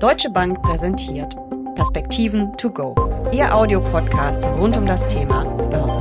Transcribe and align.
Deutsche 0.00 0.30
Bank 0.30 0.62
präsentiert 0.62 1.36
Perspektiven 1.74 2.56
to 2.56 2.70
go. 2.70 2.94
Ihr 3.32 3.54
Audiopodcast 3.54 4.42
rund 4.46 4.74
um 4.78 4.86
das 4.86 5.06
Thema 5.06 5.44
Börse. 5.44 6.00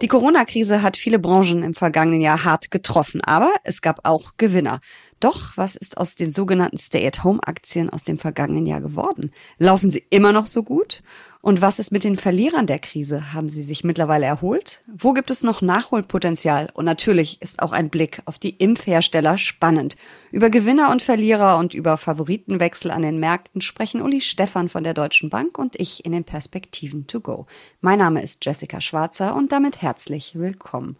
Die 0.00 0.08
Corona-Krise 0.08 0.80
hat 0.80 0.96
viele 0.96 1.18
Branchen 1.18 1.62
im 1.62 1.74
vergangenen 1.74 2.22
Jahr 2.22 2.44
hart 2.44 2.70
getroffen, 2.70 3.20
aber 3.20 3.52
es 3.64 3.82
gab 3.82 4.08
auch 4.08 4.38
Gewinner. 4.38 4.80
Doch 5.20 5.54
was 5.56 5.76
ist 5.76 5.98
aus 5.98 6.14
den 6.14 6.32
sogenannten 6.32 6.78
Stay-at-Home-Aktien 6.78 7.90
aus 7.90 8.02
dem 8.02 8.18
vergangenen 8.18 8.64
Jahr 8.64 8.80
geworden? 8.80 9.32
Laufen 9.58 9.90
sie 9.90 10.06
immer 10.08 10.32
noch 10.32 10.46
so 10.46 10.62
gut? 10.62 11.02
Und 11.42 11.62
was 11.62 11.78
ist 11.78 11.92
mit 11.92 12.02
den 12.02 12.16
Verlierern 12.16 12.66
der 12.66 12.78
Krise? 12.78 13.32
Haben 13.32 13.48
sie 13.48 13.62
sich 13.62 13.84
mittlerweile 13.84 14.26
erholt? 14.26 14.82
Wo 14.86 15.12
gibt 15.12 15.30
es 15.30 15.42
noch 15.42 15.62
Nachholpotenzial? 15.62 16.68
Und 16.74 16.84
natürlich 16.84 17.40
ist 17.40 17.62
auch 17.62 17.72
ein 17.72 17.88
Blick 17.88 18.22
auf 18.24 18.38
die 18.38 18.56
Impfhersteller 18.56 19.38
spannend. 19.38 19.96
Über 20.32 20.50
Gewinner 20.50 20.90
und 20.90 21.02
Verlierer 21.02 21.58
und 21.58 21.74
über 21.74 21.96
Favoritenwechsel 21.96 22.90
an 22.90 23.02
den 23.02 23.20
Märkten 23.20 23.60
sprechen 23.60 24.02
Uli 24.02 24.20
Stephan 24.20 24.68
von 24.68 24.82
der 24.82 24.94
Deutschen 24.94 25.30
Bank 25.30 25.58
und 25.58 25.78
ich 25.78 26.04
in 26.04 26.12
den 26.12 26.24
Perspektiven 26.24 27.06
to 27.06 27.20
go. 27.20 27.46
Mein 27.80 27.98
Name 27.98 28.22
ist 28.22 28.44
Jessica 28.44 28.80
Schwarzer 28.80 29.36
und 29.36 29.52
damit 29.52 29.82
herzlich 29.82 30.34
willkommen. 30.36 30.96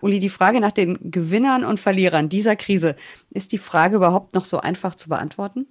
Uli, 0.00 0.18
die 0.18 0.28
Frage 0.28 0.60
nach 0.60 0.72
den 0.72 1.10
Gewinnern 1.10 1.64
und 1.64 1.80
Verlierern 1.80 2.28
dieser 2.28 2.56
Krise, 2.56 2.96
ist 3.30 3.52
die 3.52 3.58
Frage 3.58 3.96
überhaupt 3.96 4.34
noch 4.34 4.44
so 4.44 4.58
einfach 4.60 4.94
zu 4.94 5.08
beantworten? 5.08 5.66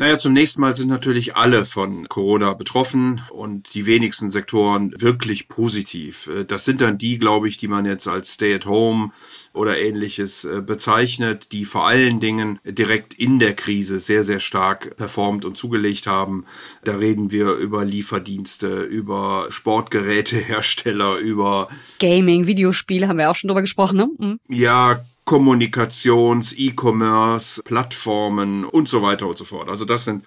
Naja, 0.00 0.18
zunächst 0.18 0.58
mal 0.58 0.74
sind 0.74 0.88
natürlich 0.88 1.36
alle 1.36 1.66
von 1.66 2.08
Corona 2.08 2.54
betroffen 2.54 3.20
und 3.28 3.74
die 3.74 3.84
wenigsten 3.84 4.30
Sektoren 4.30 4.94
wirklich 4.96 5.46
positiv. 5.46 6.26
Äh, 6.26 6.46
das 6.46 6.64
sind 6.64 6.80
dann 6.80 6.96
die, 6.96 7.18
glaube 7.18 7.48
ich, 7.48 7.58
die 7.58 7.68
man 7.68 7.84
jetzt 7.84 8.08
als 8.08 8.32
Stay-at-Home 8.32 9.12
oder 9.52 9.78
ähnliches 9.78 10.46
äh, 10.46 10.62
bezeichnet, 10.62 11.52
die 11.52 11.66
vor 11.66 11.86
allen 11.86 12.18
Dingen 12.18 12.60
direkt 12.64 13.12
in 13.12 13.38
der 13.38 13.54
Krise 13.54 14.00
sehr, 14.00 14.24
sehr 14.24 14.40
stark 14.40 14.96
performt 14.96 15.44
und 15.44 15.58
zugelegt 15.58 16.06
haben. 16.06 16.46
Da 16.82 16.96
reden 16.96 17.30
wir 17.30 17.52
über 17.56 17.84
Lieferdienste, 17.84 18.80
über 18.84 19.48
Sportgerätehersteller, 19.50 21.16
über 21.18 21.68
Gaming, 21.98 22.46
Videospiele, 22.46 23.06
haben 23.06 23.18
wir 23.18 23.30
auch 23.30 23.36
schon 23.36 23.48
drüber 23.48 23.60
gesprochen, 23.60 23.98
ne? 23.98 24.08
Mhm. 24.16 24.40
Ja, 24.48 25.04
Kommunikations-, 25.30 26.52
E-Commerce, 26.58 27.62
Plattformen 27.62 28.64
und 28.64 28.88
so 28.88 29.00
weiter 29.00 29.28
und 29.28 29.38
so 29.38 29.44
fort. 29.44 29.68
Also 29.68 29.84
das 29.84 30.04
sind 30.04 30.24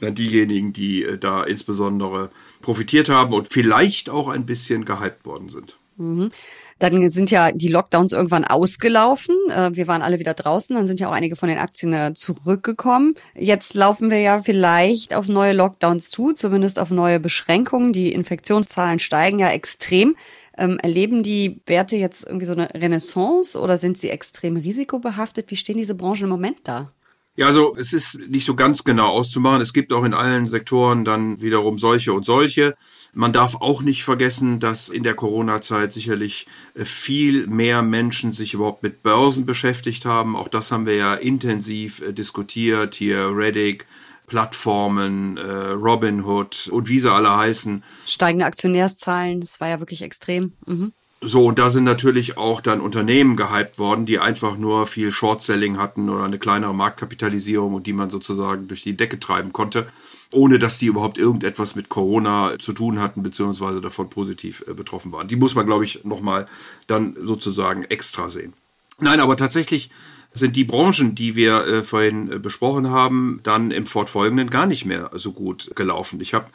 dann 0.00 0.14
diejenigen, 0.14 0.74
die 0.74 1.04
äh, 1.04 1.16
da 1.16 1.42
insbesondere 1.42 2.30
profitiert 2.60 3.08
haben 3.08 3.32
und 3.32 3.48
vielleicht 3.48 4.10
auch 4.10 4.28
ein 4.28 4.44
bisschen 4.44 4.84
gehypt 4.84 5.24
worden 5.24 5.48
sind. 5.48 5.78
Mhm. 5.96 6.30
Dann 6.78 7.10
sind 7.10 7.30
ja 7.30 7.52
die 7.52 7.68
Lockdowns 7.68 8.12
irgendwann 8.12 8.44
ausgelaufen. 8.44 9.36
Äh, 9.48 9.70
wir 9.72 9.86
waren 9.86 10.02
alle 10.02 10.18
wieder 10.18 10.34
draußen. 10.34 10.76
Dann 10.76 10.86
sind 10.86 11.00
ja 11.00 11.08
auch 11.08 11.12
einige 11.12 11.36
von 11.36 11.48
den 11.48 11.58
Aktien 11.58 11.94
äh, 11.94 12.12
zurückgekommen. 12.12 13.14
Jetzt 13.34 13.72
laufen 13.72 14.10
wir 14.10 14.20
ja 14.20 14.40
vielleicht 14.40 15.14
auf 15.14 15.28
neue 15.28 15.52
Lockdowns 15.52 16.10
zu, 16.10 16.32
zumindest 16.32 16.78
auf 16.78 16.90
neue 16.90 17.20
Beschränkungen. 17.20 17.92
Die 17.92 18.12
Infektionszahlen 18.12 18.98
steigen 18.98 19.38
ja 19.38 19.48
extrem. 19.48 20.16
Ähm, 20.58 20.78
erleben 20.78 21.22
die 21.22 21.60
Werte 21.66 21.96
jetzt 21.96 22.26
irgendwie 22.26 22.46
so 22.46 22.52
eine 22.52 22.68
Renaissance 22.74 23.58
oder 23.58 23.78
sind 23.78 23.98
sie 23.98 24.10
extrem 24.10 24.56
risikobehaftet? 24.56 25.50
Wie 25.50 25.56
stehen 25.56 25.78
diese 25.78 25.94
Branchen 25.94 26.24
im 26.24 26.30
Moment 26.30 26.58
da? 26.64 26.92
Ja, 27.34 27.46
also 27.46 27.74
es 27.78 27.94
ist 27.94 28.18
nicht 28.28 28.44
so 28.44 28.54
ganz 28.54 28.84
genau 28.84 29.08
auszumachen. 29.08 29.62
Es 29.62 29.72
gibt 29.72 29.92
auch 29.94 30.04
in 30.04 30.12
allen 30.12 30.46
Sektoren 30.46 31.04
dann 31.06 31.40
wiederum 31.40 31.78
solche 31.78 32.12
und 32.12 32.24
solche. 32.24 32.74
Man 33.14 33.32
darf 33.32 33.56
auch 33.56 33.80
nicht 33.80 34.04
vergessen, 34.04 34.60
dass 34.60 34.90
in 34.90 35.02
der 35.02 35.14
Corona-Zeit 35.14 35.94
sicherlich 35.94 36.46
äh, 36.74 36.84
viel 36.84 37.46
mehr 37.46 37.82
Menschen 37.82 38.32
sich 38.32 38.52
überhaupt 38.54 38.82
mit 38.82 39.02
Börsen 39.02 39.46
beschäftigt 39.46 40.04
haben. 40.04 40.36
Auch 40.36 40.48
das 40.48 40.72
haben 40.72 40.84
wir 40.84 40.96
ja 40.96 41.14
intensiv 41.14 42.02
äh, 42.02 42.12
diskutiert. 42.12 42.94
Hier 42.94 43.30
Reddick, 43.34 43.86
Plattformen, 44.32 45.36
äh, 45.36 45.42
Robinhood 45.42 46.70
und 46.72 46.88
wie 46.88 47.00
sie 47.00 47.12
alle 47.12 47.36
heißen. 47.36 47.84
Steigende 48.06 48.46
Aktionärszahlen, 48.46 49.42
das 49.42 49.60
war 49.60 49.68
ja 49.68 49.78
wirklich 49.78 50.00
extrem. 50.00 50.54
Mhm. 50.64 50.92
So, 51.20 51.44
und 51.44 51.58
da 51.58 51.68
sind 51.68 51.84
natürlich 51.84 52.38
auch 52.38 52.62
dann 52.62 52.80
Unternehmen 52.80 53.36
gehypt 53.36 53.78
worden, 53.78 54.06
die 54.06 54.18
einfach 54.18 54.56
nur 54.56 54.86
viel 54.86 55.12
Short-Selling 55.12 55.76
hatten 55.76 56.08
oder 56.08 56.24
eine 56.24 56.38
kleinere 56.38 56.74
Marktkapitalisierung 56.74 57.74
und 57.74 57.86
die 57.86 57.92
man 57.92 58.08
sozusagen 58.08 58.68
durch 58.68 58.82
die 58.82 58.96
Decke 58.96 59.20
treiben 59.20 59.52
konnte, 59.52 59.86
ohne 60.30 60.58
dass 60.58 60.78
die 60.78 60.86
überhaupt 60.86 61.18
irgendetwas 61.18 61.74
mit 61.74 61.90
Corona 61.90 62.58
zu 62.58 62.72
tun 62.72 63.00
hatten, 63.00 63.22
beziehungsweise 63.22 63.82
davon 63.82 64.08
positiv 64.08 64.64
äh, 64.66 64.72
betroffen 64.72 65.12
waren. 65.12 65.28
Die 65.28 65.36
muss 65.36 65.54
man, 65.54 65.66
glaube 65.66 65.84
ich, 65.84 66.04
nochmal 66.04 66.46
dann 66.86 67.14
sozusagen 67.20 67.84
extra 67.84 68.30
sehen. 68.30 68.54
Nein, 68.98 69.20
aber 69.20 69.36
tatsächlich 69.36 69.90
sind 70.34 70.56
die 70.56 70.64
Branchen, 70.64 71.14
die 71.14 71.36
wir 71.36 71.66
äh, 71.66 71.84
vorhin 71.84 72.32
äh, 72.32 72.38
besprochen 72.38 72.90
haben, 72.90 73.40
dann 73.42 73.70
im 73.70 73.86
Fortfolgenden 73.86 74.50
gar 74.50 74.66
nicht 74.66 74.84
mehr 74.84 75.10
so 75.14 75.32
gut 75.32 75.72
gelaufen. 75.74 76.20
Ich 76.20 76.32
habe 76.34 76.46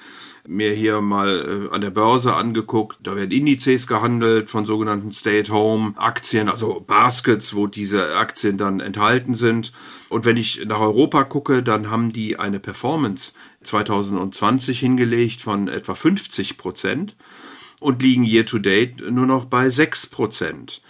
mir 0.47 0.73
hier 0.73 1.01
mal 1.01 1.69
äh, 1.69 1.75
an 1.75 1.81
der 1.81 1.89
Börse 1.91 2.35
angeguckt, 2.35 2.97
da 3.03 3.15
werden 3.15 3.31
Indizes 3.31 3.85
gehandelt 3.85 4.49
von 4.49 4.65
sogenannten 4.65 5.11
Stay-at-Home-Aktien, 5.11 6.49
also 6.49 6.83
Baskets, 6.85 7.55
wo 7.55 7.67
diese 7.67 8.15
Aktien 8.15 8.57
dann 8.57 8.79
enthalten 8.79 9.35
sind. 9.35 9.73
Und 10.09 10.25
wenn 10.25 10.37
ich 10.37 10.65
nach 10.65 10.79
Europa 10.79 11.23
gucke, 11.25 11.61
dann 11.61 11.91
haben 11.91 12.13
die 12.13 12.39
eine 12.39 12.59
Performance 12.59 13.33
2020 13.63 14.79
hingelegt 14.79 15.41
von 15.41 15.67
etwa 15.67 15.95
50 15.95 16.57
Prozent 16.57 17.15
und 17.79 18.01
liegen 18.01 18.23
year 18.23 18.45
to 18.45 18.57
date 18.57 19.01
nur 19.11 19.27
noch 19.27 19.45
bei 19.45 19.69
6 19.69 20.07
Prozent. 20.07 20.81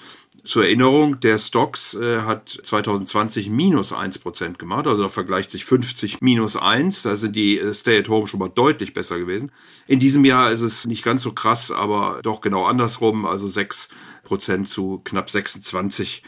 Zur 0.48 0.64
Erinnerung, 0.64 1.20
der 1.20 1.40
Stocks 1.40 1.94
äh, 1.94 2.22
hat 2.22 2.48
2020 2.48 3.50
minus 3.50 3.92
1% 3.92 4.54
gemacht, 4.54 4.88
also 4.88 5.10
vergleicht 5.10 5.52
sich 5.52 5.66
50 5.66 6.22
minus 6.22 6.56
1, 6.56 7.02
da 7.02 7.18
sind 7.18 7.36
die 7.36 7.60
äh, 7.60 7.74
Stay-at-Home 7.74 8.28
schon 8.28 8.40
mal 8.40 8.48
deutlich 8.48 8.94
besser 8.94 9.20
gewesen. 9.20 9.52
In 9.88 10.00
diesem 10.00 10.24
Jahr 10.24 10.54
ist 10.54 10.62
es 10.62 10.86
nicht 10.88 11.04
ganz 11.04 11.24
so 11.24 11.34
krass, 11.34 11.70
aber 11.70 12.22
doch 12.24 12.40
genau 12.40 12.64
andersrum, 12.64 13.26
also 13.26 13.48
6% 13.48 14.64
zu 14.64 15.02
knapp 15.04 15.28
26% 15.28 16.22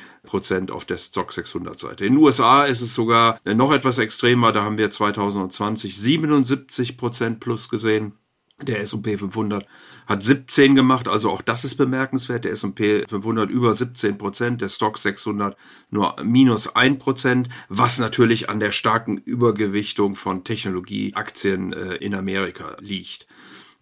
auf 0.70 0.84
der 0.84 0.98
Stock 0.98 1.32
600 1.32 1.80
Seite. 1.80 2.06
In 2.06 2.16
den 2.16 2.22
USA 2.22 2.66
ist 2.66 2.82
es 2.82 2.94
sogar 2.94 3.40
noch 3.46 3.72
etwas 3.72 4.00
extremer, 4.00 4.52
da 4.52 4.64
haben 4.64 4.78
wir 4.78 4.92
2020 4.92 5.96
77% 5.96 7.40
plus 7.40 7.70
gesehen. 7.70 8.19
Der 8.62 8.82
S&P 8.82 9.18
500 9.18 9.66
hat 10.06 10.24
17 10.24 10.76
gemacht, 10.76 11.08
also 11.08 11.30
auch 11.30 11.42
das 11.42 11.64
ist 11.64 11.76
bemerkenswert. 11.76 12.44
Der 12.44 12.52
S&P 12.52 13.06
500 13.08 13.50
über 13.50 13.74
17 13.74 14.18
Prozent, 14.18 14.60
der 14.62 14.70
Stock 14.70 14.98
600 14.98 15.56
nur 15.92 16.16
minus 16.24 16.76
1 16.76 17.00
Prozent, 17.00 17.50
was 17.70 18.00
natürlich 18.00 18.50
an 18.50 18.60
der 18.60 18.72
starken 18.72 19.18
Übergewichtung 19.18 20.16
von 20.16 20.44
Technologieaktien 20.44 21.72
äh, 21.74 21.96
in 21.96 22.14
Amerika 22.14 22.76
liegt. 22.80 23.28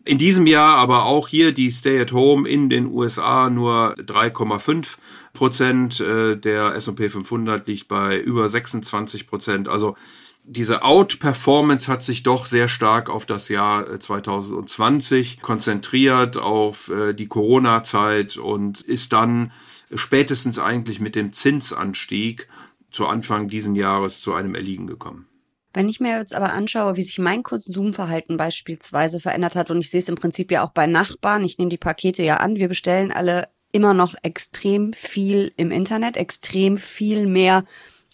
In 0.08 0.18
diesem 0.18 0.46
Jahr 0.46 0.78
aber 0.78 1.06
auch 1.06 1.28
hier 1.28 1.52
die 1.52 1.70
Stay 1.70 2.00
at 2.00 2.14
Home 2.14 2.48
in 2.48 2.70
den 2.70 2.86
USA 2.86 3.50
nur 3.50 3.96
3,5 3.96 4.98
Prozent. 5.34 6.00
Äh, 6.00 6.38
der 6.38 6.76
S&P 6.76 7.10
500 7.10 7.68
liegt 7.68 7.88
bei 7.88 8.18
über 8.18 8.48
26 8.48 9.28
Prozent. 9.28 9.68
Also 9.68 9.98
diese 10.50 10.84
Outperformance 10.84 11.92
hat 11.92 12.04
sich 12.04 12.24
doch 12.24 12.46
sehr 12.46 12.70
stark 12.70 13.10
auf 13.10 13.26
das 13.26 13.50
Jahr 13.50 14.00
2020 14.00 15.38
äh, 15.38 15.42
konzentriert, 15.42 16.38
auf 16.38 16.90
äh, 16.90 17.14
die 17.14 17.28
Corona-Zeit 17.28 18.38
und 18.38 18.80
ist 18.82 19.12
dann 19.12 19.52
spätestens 19.94 20.58
eigentlich 20.58 21.02
mit 21.02 21.16
dem 21.16 21.34
Zinsanstieg 21.34 22.48
zu 22.92 23.08
Anfang 23.08 23.50
diesen 23.50 23.76
Jahres 23.76 24.22
zu 24.22 24.34
einem 24.34 24.56
Erliegen 24.56 24.88
gekommen. 24.88 25.28
Wenn 25.74 25.90
ich 25.90 26.00
mir 26.00 26.18
jetzt 26.18 26.34
aber 26.34 26.54
anschaue, 26.54 26.96
wie 26.96 27.04
sich 27.04 27.20
mein 27.20 27.44
Konsumverhalten 27.44 28.38
beispielsweise 28.38 29.20
verändert 29.20 29.56
hat, 29.56 29.70
und 29.70 29.80
ich 29.80 29.92
sehe 29.92 30.00
es 30.00 30.10
im 30.10 30.16
Prinzip 30.16 30.50
ja 30.50 30.64
auch 30.66 30.72
bei 30.72 30.88
Nachbarn, 30.88 31.44
ich 31.44 31.58
nehme 31.58 31.70
die 31.70 31.78
Pakete 31.78 32.24
ja 32.24 32.38
an, 32.38 32.56
wir 32.56 32.70
bestellen 32.70 33.12
alle 33.12 33.50
immer 33.74 33.94
noch 33.94 34.16
extrem 34.24 34.94
viel 34.94 35.52
im 35.58 35.72
Internet, 35.72 36.16
extrem 36.16 36.78
viel 36.78 37.28
mehr 37.28 37.66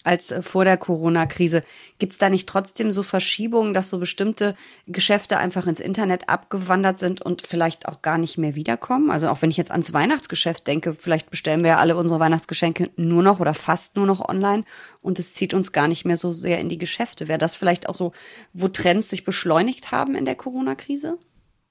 als 0.03 0.31
äh, 0.31 0.41
vor 0.41 0.65
der 0.65 0.77
Corona-Krise. 0.77 1.63
Gibt 1.99 2.13
es 2.13 2.19
da 2.19 2.29
nicht 2.29 2.47
trotzdem 2.47 2.91
so 2.91 3.03
Verschiebungen, 3.03 3.73
dass 3.73 3.89
so 3.89 3.99
bestimmte 3.99 4.55
Geschäfte 4.87 5.37
einfach 5.37 5.67
ins 5.67 5.79
Internet 5.79 6.29
abgewandert 6.29 6.99
sind 6.99 7.21
und 7.21 7.41
vielleicht 7.45 7.87
auch 7.87 8.01
gar 8.01 8.17
nicht 8.17 8.37
mehr 8.37 8.55
wiederkommen? 8.55 9.11
Also 9.11 9.29
auch 9.29 9.41
wenn 9.41 9.51
ich 9.51 9.57
jetzt 9.57 9.71
ans 9.71 9.93
Weihnachtsgeschäft 9.93 10.67
denke, 10.67 10.93
vielleicht 10.93 11.29
bestellen 11.29 11.63
wir 11.63 11.71
ja 11.71 11.77
alle 11.77 11.95
unsere 11.95 12.19
Weihnachtsgeschenke 12.19 12.89
nur 12.95 13.23
noch 13.23 13.39
oder 13.39 13.53
fast 13.53 13.95
nur 13.95 14.05
noch 14.05 14.27
online 14.27 14.63
und 15.01 15.19
es 15.19 15.33
zieht 15.33 15.53
uns 15.53 15.71
gar 15.71 15.87
nicht 15.87 16.05
mehr 16.05 16.17
so 16.17 16.31
sehr 16.31 16.59
in 16.59 16.69
die 16.69 16.77
Geschäfte. 16.77 17.27
Wäre 17.27 17.39
das 17.39 17.55
vielleicht 17.55 17.89
auch 17.89 17.95
so, 17.95 18.13
wo 18.53 18.67
Trends 18.67 19.09
sich 19.09 19.23
beschleunigt 19.23 19.91
haben 19.91 20.15
in 20.15 20.25
der 20.25 20.35
Corona-Krise? 20.35 21.17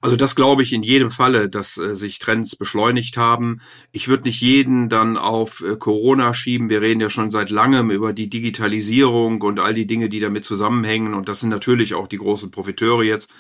Also 0.02 0.16
das 0.16 0.34
glaube 0.34 0.64
ich 0.64 0.72
in 0.72 0.82
jedem 0.82 1.12
Falle, 1.12 1.48
dass 1.48 1.78
äh, 1.78 1.94
sich 1.94 2.18
Trends 2.18 2.56
beschleunigt 2.56 3.16
haben. 3.16 3.60
Ich 3.92 4.08
würde 4.08 4.24
nicht 4.24 4.40
jeden 4.40 4.88
dann 4.88 5.16
auf 5.16 5.62
äh, 5.62 5.76
Corona 5.76 6.34
schieben. 6.34 6.68
Wir 6.68 6.82
reden 6.82 7.00
ja 7.00 7.08
schon 7.08 7.30
seit 7.30 7.50
langem 7.50 7.92
über 7.92 8.12
die 8.12 8.28
Digitalisierung 8.28 9.40
und 9.42 9.60
all 9.60 9.74
die 9.74 9.86
Dinge, 9.86 10.08
die 10.08 10.18
damit 10.18 10.44
zusammenhängen. 10.44 11.14
Und 11.14 11.28
das 11.28 11.38
sind 11.38 11.50
natürlich 11.50 11.94
auch 11.94 12.08
die 12.08 12.18
großen 12.18 12.50
Profiteure 12.50 13.04
jetzt. 13.04 13.30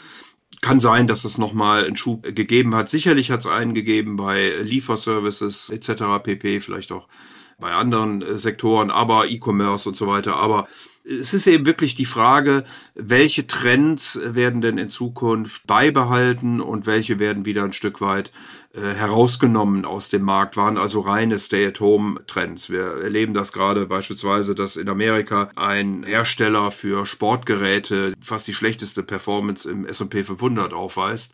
Kann 0.60 0.78
sein, 0.78 1.08
dass 1.08 1.24
es 1.24 1.36
nochmal 1.36 1.84
einen 1.84 1.96
Schub 1.96 2.22
gegeben 2.22 2.76
hat. 2.76 2.88
Sicherlich 2.88 3.32
hat 3.32 3.40
es 3.40 3.46
einen 3.46 3.74
gegeben 3.74 4.14
bei 4.14 4.50
Lieferservices 4.62 5.68
etc. 5.68 6.22
pp. 6.22 6.60
Vielleicht 6.60 6.92
auch 6.92 7.08
bei 7.58 7.72
anderen 7.72 8.22
äh, 8.22 8.38
Sektoren, 8.38 8.92
aber 8.92 9.26
E-Commerce 9.26 9.88
und 9.88 9.96
so 9.96 10.06
weiter. 10.06 10.36
Aber 10.36 10.68
es 11.04 11.34
ist 11.34 11.46
eben 11.46 11.66
wirklich 11.66 11.94
die 11.94 12.04
Frage, 12.04 12.64
welche 12.94 13.46
Trends 13.46 14.20
werden 14.22 14.60
denn 14.60 14.78
in 14.78 14.88
Zukunft 14.88 15.66
beibehalten 15.66 16.60
und 16.60 16.86
welche 16.86 17.18
werden 17.18 17.44
wieder 17.44 17.64
ein 17.64 17.72
Stück 17.72 18.00
weit 18.00 18.30
äh, 18.74 18.80
herausgenommen 18.80 19.84
aus 19.84 20.08
dem 20.10 20.22
Markt, 20.22 20.56
waren 20.56 20.78
also 20.78 21.00
reine 21.00 21.38
Stay-at-Home-Trends. 21.38 22.70
Wir 22.70 23.02
erleben 23.02 23.34
das 23.34 23.52
gerade 23.52 23.86
beispielsweise, 23.86 24.54
dass 24.54 24.76
in 24.76 24.88
Amerika 24.88 25.50
ein 25.56 26.04
Hersteller 26.04 26.70
für 26.70 27.04
Sportgeräte 27.04 28.14
fast 28.20 28.46
die 28.46 28.54
schlechteste 28.54 29.02
Performance 29.02 29.68
im 29.68 29.86
S&P 29.86 30.22
500 30.22 30.72
aufweist, 30.72 31.32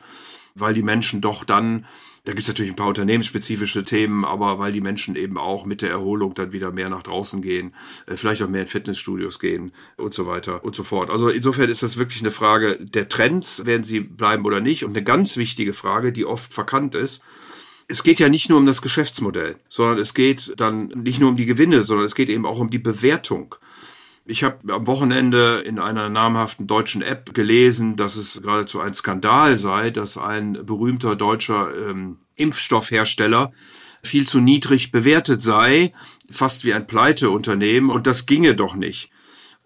weil 0.55 0.73
die 0.73 0.82
Menschen 0.82 1.20
doch 1.20 1.44
dann 1.44 1.85
da 2.25 2.32
gibt 2.32 2.43
es 2.43 2.49
natürlich 2.49 2.73
ein 2.73 2.76
paar 2.76 2.88
unternehmensspezifische 2.88 3.85
Themen, 3.85 4.25
aber 4.25 4.59
weil 4.59 4.73
die 4.73 4.81
Menschen 4.81 5.17
eben 5.17 5.38
auch 5.38 5.65
mit 5.65 5.82
der 5.82 5.91
Erholung 5.91 6.35
dann 6.35 6.53
wieder 6.53 6.73
mehr 6.73 6.91
nach 6.91 7.03
draußen 7.03 7.43
gehen, 7.43 7.75
äh, 8.06 8.17
vielleicht 8.17 8.43
auch 8.43 8.49
mehr 8.49 8.62
in 8.62 8.69
Fitnessstudios 8.69 9.38
gehen 9.38 9.73
und 9.97 10.15
so 10.15 10.26
weiter 10.26 10.65
und 10.65 10.75
so 10.75 10.85
fort. 10.85 11.11
Also 11.11 11.29
insofern 11.29 11.70
ist 11.70 11.82
das 11.82 11.97
wirklich 11.97 12.20
eine 12.20 12.31
Frage 12.31 12.79
der 12.81 13.09
Trends, 13.09 13.65
werden 13.65 13.85
sie 13.85 14.00
bleiben 14.00 14.44
oder 14.44 14.61
nicht. 14.61 14.85
Und 14.85 14.91
eine 14.91 15.05
ganz 15.05 15.37
wichtige 15.37 15.73
Frage, 15.73 16.12
die 16.12 16.25
oft 16.25 16.53
verkannt 16.53 16.94
ist, 16.94 17.23
es 17.91 18.03
geht 18.03 18.20
ja 18.20 18.29
nicht 18.29 18.50
nur 18.50 18.59
um 18.59 18.67
das 18.67 18.82
Geschäftsmodell, 18.82 19.56
sondern 19.70 19.99
es 19.99 20.12
geht 20.12 20.53
dann 20.59 20.88
nicht 20.88 21.20
nur 21.20 21.31
um 21.31 21.37
die 21.37 21.47
Gewinne, 21.47 21.82
sondern 21.82 22.05
es 22.05 22.15
geht 22.15 22.29
eben 22.29 22.44
auch 22.44 22.59
um 22.59 22.69
die 22.69 22.79
Bewertung. 22.79 23.55
Ich 24.30 24.44
habe 24.44 24.75
am 24.75 24.86
Wochenende 24.86 25.62
in 25.64 25.78
einer 25.78 26.10
namhaften 26.10 26.66
deutschen 26.66 27.00
App 27.00 27.32
gelesen, 27.32 27.96
dass 27.96 28.16
es 28.16 28.42
geradezu 28.42 28.78
ein 28.78 28.92
Skandal 28.92 29.58
sei, 29.58 29.88
dass 29.88 30.19
ein 30.19 30.66
berühmter 30.66 31.16
deutscher 31.16 31.70
ähm, 31.75 32.19
Impfstoffhersteller 32.36 33.52
viel 34.02 34.28
zu 34.28 34.40
niedrig 34.40 34.92
bewertet 34.92 35.40
sei, 35.40 35.94
fast 36.30 36.66
wie 36.66 36.75
ein 36.75 36.86
Pleiteunternehmen, 36.86 37.88
und 37.88 38.06
das 38.06 38.26
ginge 38.26 38.54
doch 38.54 38.75
nicht. 38.75 39.10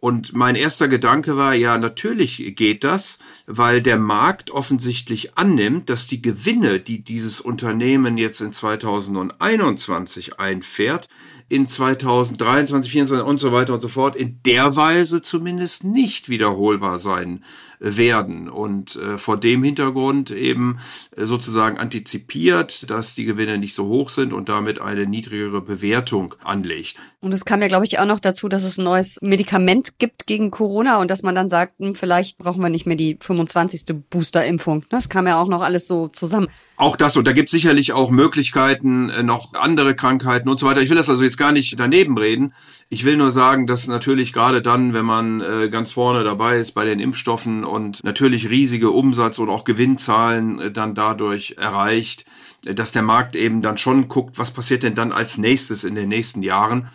Und 0.05 0.33
mein 0.33 0.57
erster 0.57 0.89
Gedanke 0.89 1.37
war, 1.37 1.55
ja, 1.55 1.79
natürlich 1.79 2.57
geht 2.57 2.83
das, 2.83 3.21
weil 3.47 3.81
der 3.81 3.97
Markt 3.97 4.51
offensichtlich 4.51 5.39
annimmt, 5.39 5.89
dass 5.89 6.09
die 6.09 6.21
Gewinne, 6.21 6.81
die 6.81 7.05
dieses 7.05 7.41
Unternehmen 7.41 8.19
jetzt 8.19 8.41
in 8.41 8.53
2021 8.53 10.41
einfährt, 10.41 11.09
in 11.49 11.69
2023, 11.69 12.39
2024 12.39 13.25
und 13.25 13.39
so 13.39 13.53
weiter 13.53 13.75
und 13.75 13.81
so 13.81 13.87
fort 13.87 14.17
in 14.17 14.41
der 14.45 14.75
Weise 14.75 15.23
zumindest 15.23 15.85
nicht 15.85 16.29
wiederholbar 16.29 16.99
sein 16.99 17.45
werden 17.82 18.49
und 18.49 18.96
äh, 18.96 19.19
vor 19.19 19.38
dem 19.38 19.64
Hintergrund 19.64 20.31
eben 20.31 20.79
äh, 21.17 21.25
sozusagen 21.25 21.79
antizipiert, 21.79 22.88
dass 22.88 23.14
die 23.14 23.25
Gewinne 23.25 23.58
nicht 23.58 23.75
so 23.75 23.87
hoch 23.87 24.08
sind 24.08 24.32
und 24.32 24.49
damit 24.49 24.81
eine 24.81 25.06
niedrigere 25.06 25.61
Bewertung 25.61 26.34
anlegt. 26.44 26.96
Und 27.20 27.34
es 27.34 27.44
kam 27.44 27.61
ja, 27.61 27.69
glaube 27.69 27.84
ich, 27.84 27.99
auch 27.99 28.06
noch 28.06 28.20
dazu, 28.20 28.49
dass 28.49 28.64
es 28.64 28.79
ein 28.79 28.84
neues 28.84 29.19
Medikament 29.20 29.99
gibt 29.99 30.26
gegen 30.26 30.50
Corona 30.50 31.00
und 31.00 31.11
dass 31.11 31.23
man 31.23 31.34
dann 31.34 31.49
sagt, 31.49 31.79
hm, 31.79 31.94
vielleicht 31.94 32.38
brauchen 32.38 32.62
wir 32.62 32.70
nicht 32.70 32.87
mehr 32.87 32.96
die 32.96 33.17
25. 33.20 33.84
Boosterimpfung. 34.11 34.84
Das 34.88 35.08
kam 35.08 35.26
ja 35.26 35.40
auch 35.40 35.49
noch 35.49 35.62
alles 35.62 35.87
so 35.87 36.08
zusammen. 36.08 36.49
Auch 36.76 36.96
das, 36.96 37.17
und 37.17 37.26
da 37.26 37.32
gibt 37.32 37.49
es 37.49 37.52
sicherlich 37.52 37.93
auch 37.93 38.11
Möglichkeiten, 38.11 39.11
äh, 39.11 39.23
noch 39.23 39.55
andere 39.55 39.96
Krankheiten 39.96 40.49
und 40.49 40.61
so 40.61 40.67
weiter. 40.67 40.82
Ich 40.82 40.90
will 40.90 40.96
das 40.96 41.08
also 41.08 41.23
jetzt 41.23 41.38
gar 41.38 41.52
nicht 41.52 41.79
daneben 41.79 42.17
reden. 42.17 42.55
Ich 42.93 43.05
will 43.05 43.17
nur 43.17 43.33
sagen, 43.33 43.67
dass 43.67 43.89
natürlich 43.89 44.35
gerade 44.35 44.61
dann, 44.61 44.93
wenn 44.93 45.06
man 45.06 45.41
äh, 45.41 45.71
ganz 45.71 45.93
vorne 45.93 46.25
dabei 46.25 46.59
ist 46.59 46.73
bei 46.73 46.85
den 46.85 47.00
Impfstoffen 47.00 47.65
und 47.65 48.05
natürlich 48.05 48.50
riesige 48.50 48.91
Umsatz- 48.91 49.39
und 49.39 49.49
auch 49.49 49.65
Gewinnzahlen 49.65 50.61
äh, 50.61 50.71
dann 50.71 50.94
dadurch 50.94 51.55
erreicht, 51.56 52.27
äh, 52.67 52.75
dass 52.75 52.93
der 52.93 53.00
Markt 53.00 53.35
eben 53.35 53.62
dann 53.62 53.79
schon 53.79 54.09
guckt, 54.09 54.37
was 54.37 54.50
passiert 54.50 54.83
denn 54.83 54.94
dann 54.94 55.11
als 55.11 55.39
nächstes 55.39 55.85
in 55.85 55.94
den 55.94 56.11
nächsten 56.11 56.43
Jahren. 56.43 56.89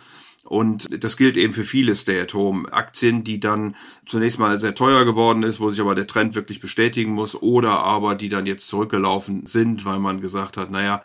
Und 0.44 1.02
das 1.02 1.16
gilt 1.16 1.36
eben 1.36 1.52
für 1.52 1.64
viele 1.64 1.96
Stay-at-Home-Aktien, 1.96 3.24
die 3.24 3.40
dann 3.40 3.74
zunächst 4.06 4.38
mal 4.38 4.56
sehr 4.60 4.76
teuer 4.76 5.04
geworden 5.04 5.42
ist, 5.42 5.58
wo 5.58 5.68
sich 5.70 5.80
aber 5.80 5.96
der 5.96 6.06
Trend 6.06 6.36
wirklich 6.36 6.60
bestätigen 6.60 7.10
muss, 7.10 7.34
oder 7.34 7.80
aber 7.80 8.14
die 8.14 8.28
dann 8.28 8.46
jetzt 8.46 8.68
zurückgelaufen 8.68 9.46
sind, 9.46 9.84
weil 9.84 9.98
man 9.98 10.20
gesagt 10.20 10.58
hat, 10.58 10.70
naja, 10.70 11.02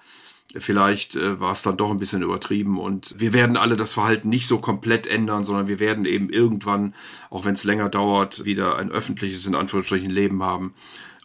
vielleicht 0.56 1.16
äh, 1.16 1.40
war 1.40 1.54
es 1.54 1.62
dann 1.62 1.78
doch 1.78 1.90
ein 1.90 1.98
bisschen 1.98 2.22
übertrieben 2.22 2.80
und 2.80 3.16
wir 3.18 3.34
werden 3.34 3.58
alle 3.58 3.76
das 3.76 3.94
Verhalten 3.94 4.30
nicht 4.30 4.48
so 4.48 4.60
komplett 4.60 5.08
ändern, 5.08 5.46
sondern 5.46 5.68
wir 5.68 5.80
werden 5.80 6.06
eben 6.06 6.30
irgendwann, 6.30 6.94
auch 7.30 7.46
wenn 7.46 7.56
es 7.56 7.64
länger 7.64 7.90
dauert, 7.90 8.46
wieder 8.46 8.78
ein 8.78 8.92
öffentliches 8.92 9.46
in 9.46 9.56
Anführungsstrichen 9.56 10.12
Leben 10.12 10.44
haben. 10.44 10.74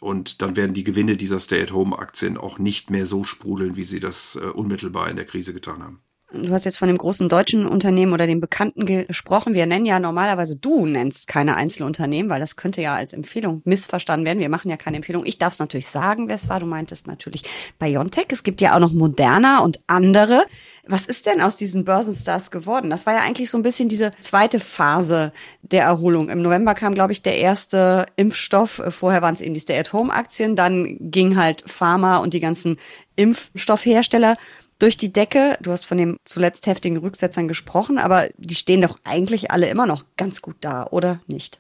Und 0.00 0.42
dann 0.42 0.56
werden 0.56 0.74
die 0.74 0.84
Gewinne 0.84 1.16
dieser 1.16 1.40
Stay-at-Home-Aktien 1.40 2.38
auch 2.38 2.58
nicht 2.58 2.88
mehr 2.90 3.04
so 3.04 3.24
sprudeln, 3.24 3.76
wie 3.76 3.84
sie 3.84 4.00
das 4.00 4.36
äh, 4.36 4.46
unmittelbar 4.46 5.10
in 5.10 5.16
der 5.16 5.24
Krise 5.24 5.52
getan 5.52 5.82
haben. 5.82 6.00
Du 6.30 6.52
hast 6.52 6.66
jetzt 6.66 6.76
von 6.76 6.88
dem 6.88 6.98
großen 6.98 7.26
deutschen 7.30 7.66
Unternehmen 7.66 8.12
oder 8.12 8.26
dem 8.26 8.38
Bekannten 8.38 8.84
gesprochen. 8.84 9.54
Wir 9.54 9.64
nennen 9.64 9.86
ja 9.86 9.98
normalerweise, 9.98 10.56
du 10.56 10.84
nennst 10.84 11.26
keine 11.26 11.56
Einzelunternehmen, 11.56 12.28
weil 12.30 12.38
das 12.38 12.56
könnte 12.56 12.82
ja 12.82 12.94
als 12.94 13.14
Empfehlung 13.14 13.62
missverstanden 13.64 14.26
werden. 14.26 14.38
Wir 14.38 14.50
machen 14.50 14.68
ja 14.68 14.76
keine 14.76 14.98
Empfehlung. 14.98 15.24
Ich 15.24 15.38
darf 15.38 15.54
es 15.54 15.58
natürlich 15.58 15.88
sagen, 15.88 16.28
wer 16.28 16.34
es 16.34 16.50
war. 16.50 16.60
Du 16.60 16.66
meintest 16.66 17.06
natürlich 17.06 17.44
Biontech. 17.78 18.26
Es 18.28 18.42
gibt 18.42 18.60
ja 18.60 18.74
auch 18.74 18.78
noch 18.78 18.92
Moderna 18.92 19.60
und 19.60 19.80
andere. 19.86 20.44
Was 20.86 21.06
ist 21.06 21.24
denn 21.24 21.40
aus 21.40 21.56
diesen 21.56 21.84
Börsenstars 21.84 22.50
geworden? 22.50 22.90
Das 22.90 23.06
war 23.06 23.14
ja 23.14 23.20
eigentlich 23.20 23.48
so 23.48 23.56
ein 23.56 23.62
bisschen 23.62 23.88
diese 23.88 24.12
zweite 24.20 24.60
Phase 24.60 25.32
der 25.62 25.84
Erholung. 25.84 26.28
Im 26.28 26.42
November 26.42 26.74
kam, 26.74 26.92
glaube 26.92 27.12
ich, 27.12 27.22
der 27.22 27.38
erste 27.38 28.04
Impfstoff. 28.16 28.82
Vorher 28.90 29.22
waren 29.22 29.34
es 29.34 29.40
eben 29.40 29.54
die 29.54 29.60
Stay-at-Home-Aktien. 29.60 30.56
Dann 30.56 30.98
ging 31.00 31.38
halt 31.38 31.64
Pharma 31.66 32.18
und 32.18 32.34
die 32.34 32.40
ganzen 32.40 32.76
Impfstoffhersteller 33.16 34.36
durch 34.78 34.96
die 34.96 35.12
Decke. 35.12 35.56
Du 35.60 35.70
hast 35.70 35.84
von 35.84 35.98
den 35.98 36.16
zuletzt 36.24 36.66
heftigen 36.66 36.98
Rücksetzern 36.98 37.48
gesprochen, 37.48 37.98
aber 37.98 38.28
die 38.36 38.54
stehen 38.54 38.80
doch 38.80 38.98
eigentlich 39.04 39.50
alle 39.50 39.68
immer 39.68 39.86
noch 39.86 40.04
ganz 40.16 40.42
gut 40.42 40.56
da, 40.60 40.86
oder 40.90 41.20
nicht? 41.26 41.58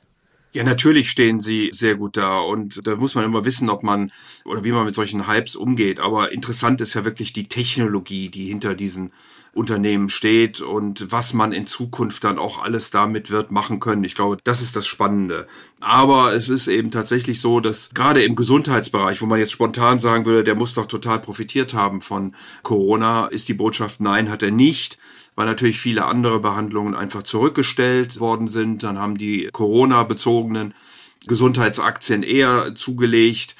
Ja, 0.52 0.64
natürlich 0.64 1.10
stehen 1.10 1.40
sie 1.40 1.70
sehr 1.72 1.94
gut 1.94 2.16
da 2.16 2.40
und 2.40 2.86
da 2.86 2.96
muss 2.96 3.14
man 3.14 3.24
immer 3.24 3.44
wissen, 3.44 3.68
ob 3.68 3.82
man 3.82 4.10
oder 4.46 4.64
wie 4.64 4.72
man 4.72 4.86
mit 4.86 4.94
solchen 4.94 5.28
Hypes 5.28 5.56
umgeht. 5.56 6.00
Aber 6.00 6.32
interessant 6.32 6.80
ist 6.80 6.94
ja 6.94 7.04
wirklich 7.04 7.34
die 7.34 7.48
Technologie, 7.48 8.30
die 8.30 8.46
hinter 8.46 8.74
diesen 8.74 9.12
Unternehmen 9.52 10.08
steht 10.08 10.60
und 10.60 11.10
was 11.10 11.34
man 11.34 11.52
in 11.52 11.66
Zukunft 11.66 12.24
dann 12.24 12.38
auch 12.38 12.62
alles 12.62 12.90
damit 12.90 13.30
wird 13.30 13.50
machen 13.50 13.80
können. 13.80 14.04
Ich 14.04 14.14
glaube, 14.14 14.38
das 14.42 14.62
ist 14.62 14.76
das 14.76 14.86
Spannende. 14.86 15.46
Aber 15.80 16.34
es 16.34 16.48
ist 16.48 16.66
eben 16.66 16.90
tatsächlich 16.90 17.40
so, 17.40 17.60
dass 17.60 17.94
gerade 17.94 18.22
im 18.22 18.34
Gesundheitsbereich, 18.34 19.22
wo 19.22 19.26
man 19.26 19.38
jetzt 19.38 19.52
spontan 19.52 20.00
sagen 20.00 20.24
würde, 20.24 20.44
der 20.44 20.56
muss 20.56 20.74
doch 20.74 20.86
total 20.86 21.20
profitiert 21.20 21.72
haben 21.74 22.00
von 22.00 22.34
Corona, 22.62 23.26
ist 23.26 23.48
die 23.48 23.54
Botschaft, 23.54 24.00
nein, 24.00 24.30
hat 24.30 24.42
er 24.42 24.50
nicht 24.50 24.98
weil 25.38 25.46
natürlich 25.46 25.78
viele 25.78 26.04
andere 26.04 26.40
Behandlungen 26.40 26.96
einfach 26.96 27.22
zurückgestellt 27.22 28.18
worden 28.18 28.48
sind. 28.48 28.82
Dann 28.82 28.98
haben 28.98 29.16
die 29.16 29.48
Corona-bezogenen 29.52 30.74
Gesundheitsaktien 31.28 32.24
eher 32.24 32.74
zugelegt. 32.74 33.54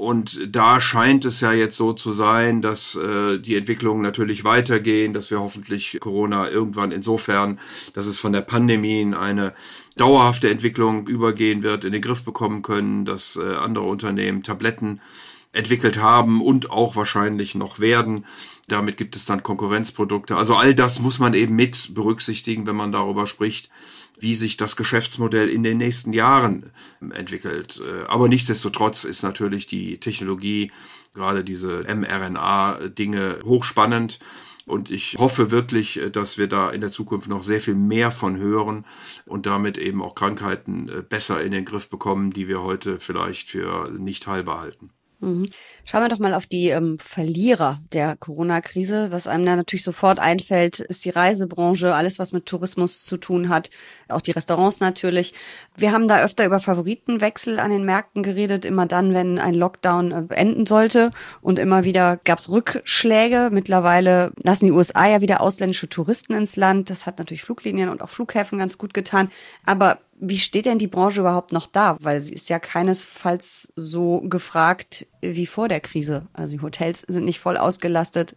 Und 0.00 0.40
da 0.48 0.80
scheint 0.80 1.26
es 1.26 1.42
ja 1.42 1.52
jetzt 1.52 1.76
so 1.76 1.92
zu 1.92 2.14
sein, 2.14 2.62
dass 2.62 2.94
äh, 2.94 3.38
die 3.38 3.54
Entwicklungen 3.54 4.00
natürlich 4.00 4.44
weitergehen, 4.44 5.12
dass 5.12 5.30
wir 5.30 5.40
hoffentlich 5.40 5.98
Corona 6.00 6.48
irgendwann 6.48 6.90
insofern, 6.90 7.58
dass 7.92 8.06
es 8.06 8.18
von 8.18 8.32
der 8.32 8.40
Pandemie 8.40 9.02
in 9.02 9.12
eine 9.12 9.52
dauerhafte 9.98 10.48
Entwicklung 10.48 11.06
übergehen 11.06 11.62
wird, 11.62 11.84
in 11.84 11.92
den 11.92 12.00
Griff 12.00 12.24
bekommen 12.24 12.62
können, 12.62 13.04
dass 13.04 13.36
äh, 13.36 13.56
andere 13.56 13.84
Unternehmen 13.84 14.42
Tabletten 14.42 15.02
entwickelt 15.52 16.00
haben 16.00 16.40
und 16.40 16.70
auch 16.70 16.96
wahrscheinlich 16.96 17.54
noch 17.54 17.78
werden. 17.78 18.24
Damit 18.70 18.96
gibt 18.96 19.16
es 19.16 19.24
dann 19.24 19.42
Konkurrenzprodukte. 19.42 20.36
Also 20.36 20.54
all 20.54 20.74
das 20.74 21.00
muss 21.00 21.18
man 21.18 21.34
eben 21.34 21.56
mit 21.56 21.94
berücksichtigen, 21.94 22.66
wenn 22.66 22.76
man 22.76 22.92
darüber 22.92 23.26
spricht 23.26 23.70
wie 24.22 24.34
sich 24.34 24.56
das 24.56 24.76
Geschäftsmodell 24.76 25.48
in 25.48 25.62
den 25.62 25.78
nächsten 25.78 26.12
Jahren 26.12 26.70
entwickelt. 27.00 27.80
Äh, 27.84 28.06
aber 28.06 28.28
nichtsdestotrotz 28.28 29.04
ist 29.04 29.22
natürlich 29.22 29.66
die 29.66 29.98
Technologie, 29.98 30.70
gerade 31.14 31.42
diese 31.42 31.84
mRNA-Dinge, 31.84 33.40
hochspannend. 33.44 34.20
Und 34.66 34.90
ich 34.90 35.16
hoffe 35.18 35.50
wirklich, 35.50 35.98
äh, 35.98 36.10
dass 36.10 36.38
wir 36.38 36.46
da 36.46 36.70
in 36.70 36.80
der 36.80 36.92
Zukunft 36.92 37.28
noch 37.28 37.42
sehr 37.42 37.60
viel 37.60 37.74
mehr 37.74 38.12
von 38.12 38.36
hören 38.36 38.84
und 39.26 39.46
damit 39.46 39.78
eben 39.78 40.02
auch 40.02 40.14
Krankheiten 40.14 40.88
äh, 40.88 41.02
besser 41.02 41.42
in 41.42 41.52
den 41.52 41.64
Griff 41.64 41.88
bekommen, 41.88 42.30
die 42.32 42.46
wir 42.46 42.62
heute 42.62 43.00
vielleicht 43.00 43.50
für 43.50 43.90
nicht 43.90 44.26
heilbar 44.26 44.60
halten. 44.60 44.90
Mhm. 45.20 45.50
Schauen 45.84 46.02
wir 46.02 46.08
doch 46.08 46.18
mal 46.18 46.32
auf 46.32 46.46
die 46.46 46.68
ähm, 46.68 46.98
Verlierer 46.98 47.78
der 47.92 48.16
Corona-Krise. 48.16 49.12
Was 49.12 49.26
einem 49.26 49.44
da 49.44 49.54
natürlich 49.54 49.84
sofort 49.84 50.18
einfällt, 50.18 50.80
ist 50.80 51.04
die 51.04 51.10
Reisebranche, 51.10 51.94
alles 51.94 52.18
was 52.18 52.32
mit 52.32 52.46
Tourismus 52.46 53.04
zu 53.04 53.18
tun 53.18 53.50
hat, 53.50 53.70
auch 54.08 54.22
die 54.22 54.30
Restaurants 54.30 54.80
natürlich. 54.80 55.34
Wir 55.76 55.92
haben 55.92 56.08
da 56.08 56.24
öfter 56.24 56.46
über 56.46 56.58
Favoritenwechsel 56.58 57.58
an 57.58 57.70
den 57.70 57.84
Märkten 57.84 58.22
geredet, 58.22 58.64
immer 58.64 58.86
dann, 58.86 59.12
wenn 59.12 59.38
ein 59.38 59.54
Lockdown 59.54 60.12
äh, 60.12 60.34
enden 60.34 60.64
sollte. 60.64 61.10
Und 61.42 61.58
immer 61.58 61.84
wieder 61.84 62.18
gab 62.24 62.38
es 62.38 62.48
Rückschläge. 62.48 63.50
Mittlerweile 63.52 64.32
lassen 64.42 64.66
die 64.66 64.72
USA 64.72 65.06
ja 65.06 65.20
wieder 65.20 65.42
ausländische 65.42 65.88
Touristen 65.88 66.32
ins 66.32 66.56
Land. 66.56 66.88
Das 66.88 67.06
hat 67.06 67.18
natürlich 67.18 67.42
Fluglinien 67.42 67.90
und 67.90 68.02
auch 68.02 68.08
Flughäfen 68.08 68.58
ganz 68.58 68.78
gut 68.78 68.94
getan. 68.94 69.30
Aber 69.66 69.98
wie 70.20 70.38
steht 70.38 70.66
denn 70.66 70.78
die 70.78 70.86
Branche 70.86 71.20
überhaupt 71.20 71.52
noch 71.52 71.66
da? 71.66 71.96
Weil 72.00 72.20
sie 72.20 72.34
ist 72.34 72.50
ja 72.50 72.58
keinesfalls 72.58 73.72
so 73.74 74.20
gefragt 74.20 75.06
wie 75.20 75.46
vor 75.46 75.68
der 75.68 75.80
Krise. 75.80 76.26
Also 76.32 76.56
die 76.56 76.62
Hotels 76.62 77.00
sind 77.08 77.24
nicht 77.24 77.40
voll 77.40 77.56
ausgelastet. 77.56 78.36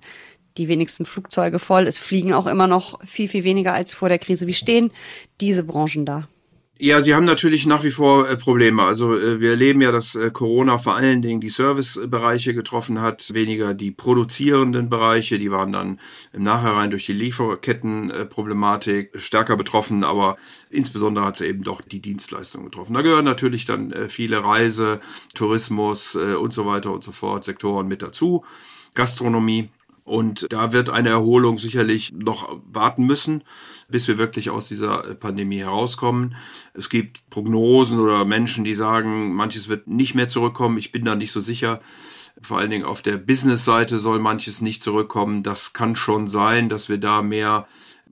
die 0.57 0.67
wenigsten 0.67 1.05
Flugzeuge 1.05 1.57
voll. 1.57 1.87
Es 1.87 1.97
fliegen 1.97 2.33
auch 2.33 2.45
immer 2.45 2.67
noch 2.67 3.03
viel, 3.03 3.27
viel 3.27 3.43
weniger 3.43 3.73
als 3.73 3.93
vor 3.93 4.07
der 4.07 4.19
Krise. 4.19 4.45
Wie 4.45 4.53
stehen 4.53 4.91
diese 5.41 5.63
Branchen 5.63 6.05
da? 6.05 6.27
Ja, 6.85 7.01
sie 7.01 7.15
haben 7.15 7.23
natürlich 7.23 7.65
nach 7.65 7.85
wie 7.85 7.91
vor 7.91 8.27
äh, 8.27 8.35
Probleme. 8.35 8.83
Also 8.83 9.17
äh, 9.17 9.39
wir 9.39 9.51
erleben 9.51 9.79
ja, 9.79 9.93
dass 9.93 10.15
äh, 10.15 10.31
Corona 10.31 10.79
vor 10.79 10.95
allen 10.95 11.21
Dingen 11.21 11.39
die 11.39 11.47
Servicebereiche 11.47 12.53
getroffen 12.53 12.99
hat, 12.99 13.33
weniger 13.33 13.73
die 13.73 13.91
produzierenden 13.91 14.89
Bereiche. 14.89 15.39
Die 15.39 15.49
waren 15.49 15.71
dann 15.71 16.01
im 16.33 16.43
Nachhinein 16.43 16.89
durch 16.89 17.05
die 17.05 17.13
Lieferkettenproblematik 17.13 19.11
stärker 19.15 19.55
betroffen, 19.55 20.03
aber 20.03 20.35
insbesondere 20.69 21.23
hat 21.23 21.35
es 21.35 21.47
eben 21.47 21.63
doch 21.63 21.79
die 21.79 22.01
Dienstleistungen 22.01 22.65
getroffen. 22.65 22.95
Da 22.95 23.01
gehören 23.01 23.23
natürlich 23.23 23.63
dann 23.63 24.09
viele 24.09 24.43
Reise, 24.43 24.99
Tourismus 25.35 26.15
und 26.15 26.53
so 26.53 26.65
weiter 26.65 26.91
und 26.91 27.01
so 27.01 27.13
fort 27.13 27.45
Sektoren 27.45 27.87
mit 27.87 28.01
dazu. 28.01 28.43
Gastronomie. 28.93 29.69
Und 30.03 30.51
da 30.51 30.73
wird 30.73 30.89
eine 30.89 31.09
Erholung 31.09 31.57
sicherlich 31.57 32.11
noch 32.11 32.59
warten 32.65 33.05
müssen, 33.05 33.43
bis 33.87 34.07
wir 34.07 34.17
wirklich 34.17 34.49
aus 34.49 34.67
dieser 34.67 34.97
Pandemie 35.15 35.59
herauskommen. 35.59 36.35
Es 36.73 36.89
gibt 36.89 37.29
Prognosen 37.29 37.99
oder 37.99 38.25
Menschen, 38.25 38.65
die 38.65 38.75
sagen, 38.75 39.33
manches 39.33 39.69
wird 39.69 39.87
nicht 39.87 40.13
mehr 40.13 40.27
zurückkommen. 40.27 40.77
Ich 40.77 40.91
bin 40.91 41.05
da 41.05 41.15
nicht 41.15 41.31
so 41.31 41.39
sicher. 41.39 41.79
Vor 42.41 42.57
allen 42.57 42.71
Dingen 42.71 42.83
auf 42.83 43.01
der 43.01 43.17
Business-Seite 43.17 43.99
soll 43.99 44.19
manches 44.19 44.59
nicht 44.59 44.83
zurückkommen. 44.83 45.41
Das 45.41 45.71
kann 45.71 45.95
schon 45.95 46.27
sein, 46.27 46.67
dass 46.67 46.89
wir 46.89 46.97
da 46.97 47.21
mehr, 47.21 47.67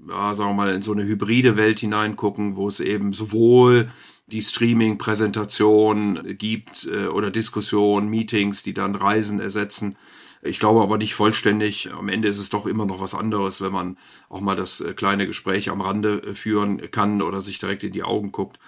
ja, 0.07 0.35
sagen 0.35 0.51
wir 0.51 0.55
mal, 0.55 0.73
in 0.75 0.83
so 0.83 0.93
eine 0.93 1.03
hybride 1.03 1.57
Welt 1.57 1.79
hineingucken, 1.79 2.55
wo 2.55 2.69
es 2.69 2.79
eben 2.79 3.11
sowohl 3.11 3.89
die 4.27 4.41
Streaming-Präsentation 4.41 6.37
gibt 6.37 6.87
äh, 6.89 7.07
oder 7.07 7.31
Diskussionen, 7.31 8.07
Meetings, 8.07 8.63
die 8.63 8.73
dann 8.73 8.95
Reisen 8.95 9.41
ersetzen 9.41 9.97
ich 10.41 10.59
glaube 10.59 10.81
aber 10.81 10.97
nicht 10.97 11.13
vollständig. 11.13 11.91
Am 11.91 12.09
Ende 12.09 12.27
ist 12.27 12.39
es 12.39 12.49
doch 12.49 12.65
immer 12.65 12.85
noch 12.85 12.99
was 12.99 13.13
anderes, 13.13 13.61
wenn 13.61 13.71
man 13.71 13.97
auch 14.29 14.41
mal 14.41 14.55
das 14.55 14.81
äh, 14.81 14.93
kleine 14.93 15.27
Gespräch 15.27 15.69
am 15.69 15.81
Rande 15.81 16.21
äh, 16.23 16.35
führen 16.35 16.89
kann 16.91 17.21
oder 17.21 17.41
sich 17.41 17.59
direkt 17.59 17.83
in 17.83 17.93
die 17.93 18.03
Augen 18.03 18.31
guckt. 18.31 18.59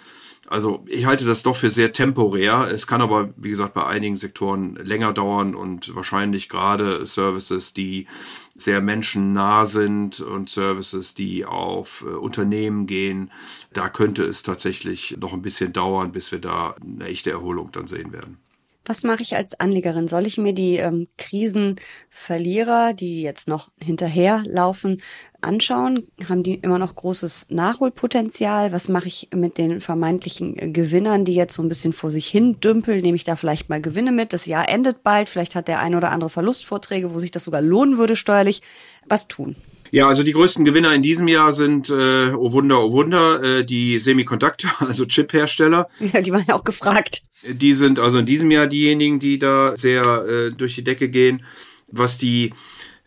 Also 0.48 0.84
ich 0.88 1.06
halte 1.06 1.26
das 1.26 1.42
doch 1.42 1.56
für 1.56 1.72
sehr 1.72 1.94
temporär. 1.94 2.70
Es 2.72 2.86
kann 2.86 3.02
aber, 3.02 3.34
wie 3.38 3.50
gesagt, 3.50 3.74
bei 3.74 3.86
einigen 3.86 4.18
Sektoren 4.18 4.76
länger 4.76 5.14
dauern 5.14 5.56
und 5.56 5.96
wahrscheinlich 5.96 6.50
gerade 6.50 7.06
Services, 7.06 7.74
die 7.74 8.08
sehr 8.56 8.82
menschennah 8.82 9.66
sind 9.66 10.20
und 10.20 10.50
Services, 10.50 11.16
die 11.16 11.46
auf 11.46 12.06
äh, 12.08 12.14
Unternehmen 12.14 12.86
gehen, 12.86 13.32
da 13.72 13.90
könnte 13.90 14.24
es 14.24 14.44
tatsächlich 14.44 15.18
noch 15.20 15.34
ein 15.34 15.42
bisschen 15.42 15.74
dauern, 15.74 16.12
bis 16.12 16.32
wir 16.32 16.40
da 16.40 16.76
eine 16.82 17.06
echte 17.06 17.32
Erholung 17.32 17.72
dann 17.72 17.88
sehen 17.88 18.12
werden. 18.12 18.43
Was 18.86 19.04
mache 19.04 19.22
ich 19.22 19.38
als 19.38 19.58
Anlegerin? 19.58 20.10
Soll 20.10 20.26
ich 20.28 20.38
mir 20.38 20.52
die 20.52 20.76
ähm, 20.76 21.08
Krisenverlierer, 21.18 22.92
die 22.92 23.22
jetzt 23.22 23.48
noch 23.48 23.72
hinterherlaufen, 23.82 25.02
anschauen? 25.40 26.08
Haben 26.28 26.44
die 26.44 26.56
immer 26.56 26.80
noch 26.80 26.94
großes 26.94 27.48
Nachholpotenzial? 27.50 28.74
Was 28.74 28.90
mache 28.90 29.08
ich 29.08 29.30
mit 29.34 29.58
den 29.58 29.80
vermeintlichen 29.80 30.58
äh, 30.58 30.70
Gewinnern, 30.70 31.24
die 31.24 31.36
jetzt 31.36 31.56
so 31.56 31.64
ein 31.64 31.70
bisschen 31.70 31.94
vor 31.94 32.12
sich 32.12 32.28
hin 32.28 32.60
dümpeln? 32.60 33.02
Nehme 33.02 33.16
ich 33.16 33.24
da 33.24 33.38
vielleicht 33.38 33.70
mal 33.70 33.82
Gewinne 33.82 34.12
mit? 34.12 34.34
Das 34.34 34.48
Jahr 34.48 34.68
endet 34.68 35.02
bald. 35.02 35.30
Vielleicht 35.30 35.56
hat 35.56 35.70
der 35.70 35.80
ein 35.80 35.96
oder 35.96 36.12
andere 36.12 36.30
Verlustvorträge, 36.30 37.14
wo 37.14 37.20
sich 37.20 37.32
das 37.32 37.46
sogar 37.46 37.62
lohnen 37.62 37.98
würde 37.98 38.18
steuerlich. 38.18 38.62
Was 39.08 39.30
tun? 39.30 39.56
Ja, 39.94 40.08
also 40.08 40.24
die 40.24 40.34
größten 40.34 40.66
Gewinner 40.66 40.92
in 40.96 41.04
diesem 41.04 41.28
Jahr 41.28 41.54
sind, 41.54 41.88
äh, 41.92 42.32
oh 42.32 42.52
Wunder, 42.52 42.84
oh 42.84 42.94
Wunder, 42.94 43.44
äh, 43.44 43.64
die 43.64 44.00
Semiconductor, 44.00 44.72
also 44.80 45.06
Chip-Hersteller. 45.06 45.88
Ja, 46.00 46.22
die 46.22 46.32
waren 46.32 46.46
ja 46.48 46.56
auch 46.56 46.64
gefragt. 46.64 47.22
Die 47.48 47.76
sind 47.76 48.00
also 48.00 48.18
in 48.18 48.26
diesem 48.26 48.50
Jahr 48.50 48.66
diejenigen, 48.66 49.20
die 49.20 49.38
da 49.38 49.78
sehr 49.78 50.26
äh, 50.28 50.52
durch 50.52 50.74
die 50.74 50.84
Decke 50.84 51.10
gehen. 51.10 51.44
Was 51.90 52.18
die 52.18 52.56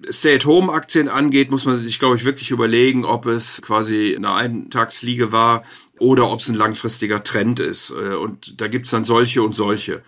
Stay-at-Home-Aktien 0.09 1.09
angeht, 1.09 1.51
muss 1.51 1.65
man 1.65 1.83
sich, 1.83 1.99
glaube 1.99 2.15
ich, 2.15 2.25
wirklich 2.25 2.53
überlegen, 2.53 3.05
ob 3.05 3.27
es 3.27 3.61
quasi 3.63 4.15
eine 4.15 4.33
Eintagsfliege 4.33 5.33
war 5.33 5.65
oder 5.99 6.31
ob 6.31 6.39
es 6.39 6.49
ein 6.49 6.55
langfristiger 6.55 7.25
Trend 7.25 7.59
ist. 7.59 7.91
Äh, 7.91 8.15
und 8.15 8.61
da 8.61 8.69
gibt's 8.69 8.91
dann 8.91 9.05
solche 9.05 9.43
und 9.43 9.57
solche 9.57 10.03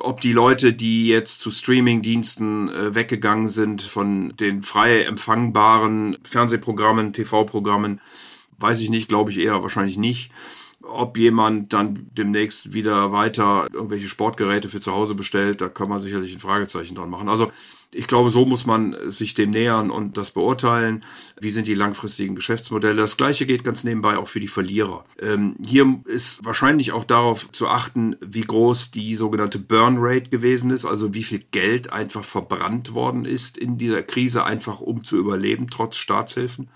ob 0.00 0.20
die 0.20 0.32
Leute, 0.32 0.72
die 0.72 1.06
jetzt 1.08 1.40
zu 1.40 1.50
Streaming-Diensten 1.50 2.68
äh, 2.68 2.94
weggegangen 2.94 3.48
sind 3.48 3.82
von 3.82 4.34
den 4.36 4.62
frei 4.62 5.02
empfangbaren 5.02 6.18
Fernsehprogrammen, 6.24 7.12
TV-Programmen, 7.12 8.00
weiß 8.58 8.80
ich 8.80 8.90
nicht, 8.90 9.08
glaube 9.08 9.30
ich 9.30 9.38
eher 9.38 9.62
wahrscheinlich 9.62 9.96
nicht. 9.96 10.32
Ob 10.82 11.18
jemand 11.18 11.72
dann 11.72 12.10
demnächst 12.12 12.72
wieder 12.72 13.12
weiter 13.12 13.68
irgendwelche 13.72 14.08
Sportgeräte 14.08 14.68
für 14.68 14.80
zu 14.80 14.92
Hause 14.92 15.14
bestellt, 15.14 15.60
da 15.60 15.68
kann 15.68 15.88
man 15.88 16.00
sicherlich 16.00 16.32
ein 16.32 16.38
Fragezeichen 16.38 16.94
dran 16.94 17.10
machen. 17.10 17.28
Also 17.28 17.52
ich 17.92 18.06
glaube, 18.06 18.30
so 18.30 18.46
muss 18.46 18.66
man 18.66 18.96
sich 19.10 19.34
dem 19.34 19.50
nähern 19.50 19.90
und 19.90 20.16
das 20.16 20.30
beurteilen. 20.30 21.04
Wie 21.40 21.50
sind 21.50 21.66
die 21.66 21.74
langfristigen 21.74 22.36
Geschäftsmodelle? 22.36 23.00
Das 23.00 23.16
gleiche 23.16 23.46
geht 23.46 23.64
ganz 23.64 23.82
nebenbei 23.82 24.16
auch 24.16 24.28
für 24.28 24.38
die 24.38 24.48
Verlierer. 24.48 25.04
Ähm, 25.20 25.56
hier 25.66 26.00
ist 26.04 26.44
wahrscheinlich 26.44 26.92
auch 26.92 27.04
darauf 27.04 27.50
zu 27.50 27.66
achten, 27.66 28.16
wie 28.20 28.42
groß 28.42 28.92
die 28.92 29.16
sogenannte 29.16 29.58
Burn 29.58 29.96
Rate 29.98 30.30
gewesen 30.30 30.70
ist, 30.70 30.84
also 30.84 31.14
wie 31.14 31.24
viel 31.24 31.42
Geld 31.50 31.92
einfach 31.92 32.22
verbrannt 32.22 32.94
worden 32.94 33.24
ist 33.24 33.58
in 33.58 33.76
dieser 33.76 34.02
Krise, 34.02 34.44
einfach 34.44 34.80
um 34.80 35.04
zu 35.04 35.16
überleben, 35.16 35.68
trotz 35.68 35.96
Staatshilfen 35.96 36.68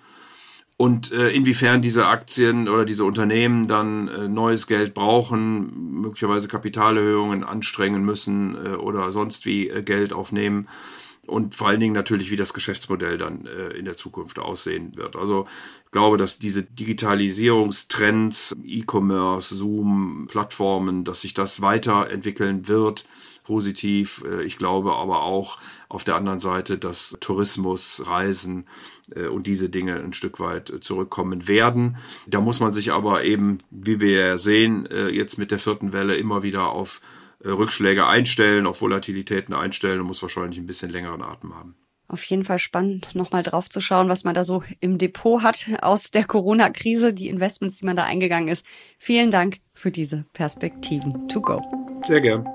und 0.76 1.12
äh, 1.12 1.30
inwiefern 1.30 1.82
diese 1.82 2.06
Aktien 2.06 2.68
oder 2.68 2.84
diese 2.84 3.04
Unternehmen 3.04 3.68
dann 3.68 4.08
äh, 4.08 4.28
neues 4.28 4.66
Geld 4.66 4.92
brauchen, 4.92 6.00
möglicherweise 6.00 6.48
Kapitalerhöhungen 6.48 7.44
anstrengen 7.44 8.04
müssen 8.04 8.56
äh, 8.56 8.68
oder 8.70 9.12
sonst 9.12 9.46
wie 9.46 9.68
äh, 9.68 9.82
Geld 9.82 10.12
aufnehmen 10.12 10.68
und 11.26 11.54
vor 11.54 11.68
allen 11.68 11.80
Dingen 11.80 11.94
natürlich, 11.94 12.30
wie 12.30 12.36
das 12.36 12.54
Geschäftsmodell 12.54 13.18
dann 13.18 13.46
äh, 13.46 13.68
in 13.70 13.84
der 13.84 13.96
Zukunft 13.96 14.38
aussehen 14.38 14.96
wird. 14.96 15.16
Also 15.16 15.46
ich 15.84 15.90
glaube, 15.90 16.16
dass 16.16 16.38
diese 16.38 16.62
Digitalisierungstrends, 16.62 18.56
E-Commerce, 18.64 19.54
Zoom, 19.54 20.26
Plattformen, 20.28 21.04
dass 21.04 21.22
sich 21.22 21.34
das 21.34 21.60
weiterentwickeln 21.60 22.68
wird, 22.68 23.04
positiv. 23.44 24.24
Äh, 24.28 24.42
ich 24.42 24.58
glaube 24.58 24.94
aber 24.94 25.22
auch 25.22 25.58
auf 25.88 26.02
der 26.02 26.16
anderen 26.16 26.40
Seite, 26.40 26.78
dass 26.78 27.16
Tourismus, 27.20 28.02
Reisen 28.04 28.66
äh, 29.14 29.26
und 29.26 29.46
diese 29.46 29.70
Dinge 29.70 29.96
ein 29.96 30.14
Stück 30.14 30.40
weit 30.40 30.72
zurückkommen 30.80 31.46
werden. 31.46 31.96
Da 32.26 32.40
muss 32.40 32.58
man 32.58 32.72
sich 32.72 32.92
aber 32.92 33.22
eben, 33.22 33.58
wie 33.70 34.00
wir 34.00 34.38
sehen, 34.38 34.86
äh, 34.86 35.08
jetzt 35.08 35.38
mit 35.38 35.52
der 35.52 35.58
vierten 35.60 35.92
Welle 35.92 36.16
immer 36.16 36.42
wieder 36.42 36.70
auf 36.70 37.00
Rückschläge 37.44 38.06
einstellen, 38.06 38.66
auf 38.66 38.80
Volatilitäten 38.80 39.54
einstellen 39.54 40.00
und 40.00 40.06
muss 40.06 40.22
wahrscheinlich 40.22 40.58
ein 40.58 40.66
bisschen 40.66 40.90
längeren 40.90 41.22
Atem 41.22 41.54
haben. 41.54 41.76
Auf 42.06 42.22
jeden 42.24 42.44
Fall 42.44 42.58
spannend, 42.58 43.14
nochmal 43.14 43.42
drauf 43.42 43.70
zu 43.70 43.80
schauen, 43.80 44.08
was 44.08 44.24
man 44.24 44.34
da 44.34 44.44
so 44.44 44.62
im 44.80 44.98
Depot 44.98 45.42
hat 45.42 45.66
aus 45.80 46.10
der 46.10 46.24
Corona-Krise, 46.24 47.14
die 47.14 47.28
Investments, 47.28 47.78
die 47.78 47.86
man 47.86 47.96
da 47.96 48.04
eingegangen 48.04 48.48
ist. 48.48 48.64
Vielen 48.98 49.30
Dank 49.30 49.58
für 49.72 49.90
diese 49.90 50.26
Perspektiven. 50.34 51.28
To 51.28 51.40
go. 51.40 51.62
Sehr 52.06 52.20
gern. 52.20 52.46